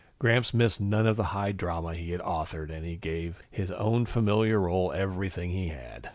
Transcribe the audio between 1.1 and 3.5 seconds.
the high drama he had authored and he gave